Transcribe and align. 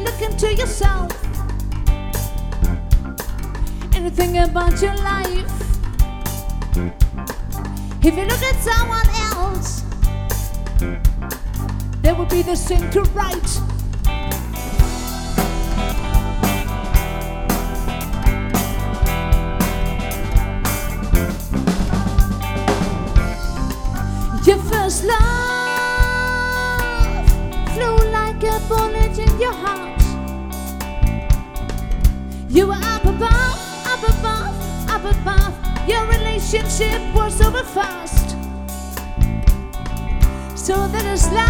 look 0.00 0.20
into 0.20 0.54
yourself 0.54 1.10
and 3.94 4.14
think 4.14 4.36
about 4.36 4.82
your 4.82 4.94
life, 4.96 5.50
if 8.04 8.14
you 8.16 8.24
look 8.24 8.42
at 8.42 8.56
someone 8.56 9.08
else, 9.32 9.82
there 12.02 12.14
will 12.14 12.26
be 12.26 12.42
the 12.42 12.54
thing 12.54 12.90
to 12.90 13.00
write. 13.12 13.71
You 32.52 32.66
were 32.66 32.74
up 32.74 33.04
above, 33.06 33.58
up 33.86 34.02
above, 34.10 34.54
up 34.86 35.04
above. 35.06 35.54
Your 35.88 36.04
relationship 36.06 37.00
was 37.14 37.40
over 37.40 37.62
fast. 37.64 38.36
So 40.54 40.86
that 40.88 41.06
is 41.06 41.24
life, 41.32 41.48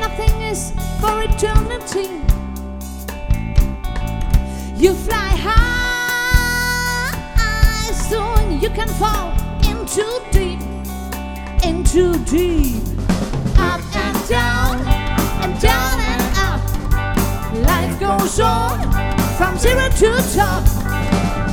nothing 0.00 0.42
is 0.42 0.72
for 1.00 1.22
eternity. 1.22 2.10
You 4.76 4.92
fly 4.92 5.34
high, 5.48 7.14
so 8.10 8.20
you 8.50 8.68
can 8.68 8.88
fall 9.00 9.32
into 9.64 10.04
deep, 10.30 10.60
into 11.64 12.18
deep. 12.26 12.91
On 18.40 18.80
from 19.36 19.58
zero 19.58 19.88
to 19.90 20.16
top. 20.34 20.64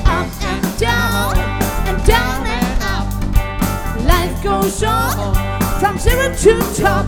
Up 0.05 0.29
and 0.43 0.79
down, 0.79 1.37
and 1.87 2.05
down 2.05 2.47
and 2.47 2.83
up. 2.83 4.05
Life 4.05 4.41
goes 4.41 4.81
on 4.81 5.35
from 5.79 5.97
zero 5.97 6.33
to 6.33 6.59
top. 6.81 7.05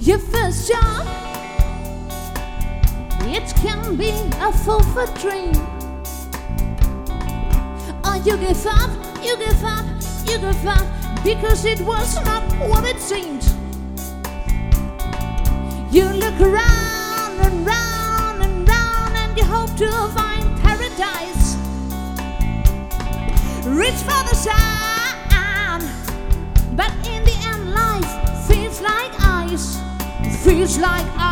Your 0.00 0.18
first 0.18 0.68
job, 0.68 1.06
it 3.22 3.52
can 3.56 3.96
be 3.96 4.10
a 4.40 4.52
fulfilled 4.52 5.14
dream. 5.18 5.56
Or 8.04 8.16
you 8.18 8.36
give 8.36 8.66
up, 8.66 8.90
you 9.24 9.36
give 9.36 9.64
up, 9.64 9.84
you 10.26 10.38
give 10.38 10.66
up 10.66 10.86
because 11.24 11.64
it 11.64 11.80
was 11.80 12.16
not 12.24 12.42
what 12.68 12.84
it 12.84 12.98
seemed. 12.98 13.44
You 15.92 16.04
look 16.04 16.40
around 16.40 17.40
and 17.46 17.66
round 17.66 18.42
and 18.42 18.68
round 18.68 19.16
and 19.16 19.38
you 19.38 19.44
hope 19.44 19.74
to 19.76 19.90
find 20.16 20.44
paradise. 20.60 21.56
Reach 23.64 24.00
for 24.08 24.22
the 24.28 24.34
sun, 24.34 25.80
but 26.74 26.92
in 27.06 27.22
the 27.24 27.36
end, 27.50 27.72
life 27.72 28.46
feels 28.48 28.80
like 28.80 29.12
ice, 29.20 29.78
feels 30.44 30.78
like 30.78 31.06
ice. 31.16 31.31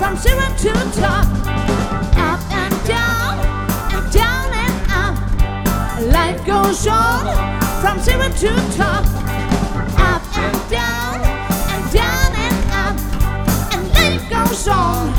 From 0.00 0.16
zero 0.16 0.40
to 0.56 0.72
top. 0.98 1.26
Up 2.16 2.40
and 2.50 2.74
down, 2.88 3.38
and 3.92 4.10
down 4.10 4.50
and 4.64 4.76
up. 4.90 5.14
Life 6.16 6.40
goes 6.46 6.86
on 6.86 7.26
from 7.82 8.00
zero 8.00 8.30
to 8.30 8.50
top. 8.78 9.04
Up 10.08 10.22
and 10.38 10.70
down, 10.70 11.20
and 11.74 11.92
down 11.92 12.32
and 12.46 12.60
up. 12.84 12.96
And 13.74 13.82
life 13.92 14.24
goes 14.30 14.68
on 14.68 15.12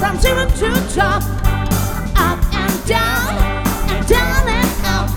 from 0.00 0.18
zero 0.20 0.44
to 0.60 0.94
top. 0.94 1.22
Up 2.28 2.38
and 2.52 2.86
down, 2.86 3.32
and 3.88 4.06
down 4.06 4.48
and 4.48 4.84
up. 4.84 5.08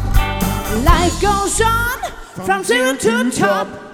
Life 0.86 1.22
goes 1.22 1.60
on 1.60 2.00
from 2.46 2.64
zero 2.64 2.96
to 2.96 3.32
top. 3.32 3.89